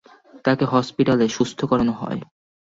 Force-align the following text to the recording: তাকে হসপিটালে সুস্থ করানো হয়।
তাকে 0.45 0.63
হসপিটালে 0.65 1.25
সুস্থ 1.29 1.59
করানো 1.65 1.93
হয়। 1.93 2.19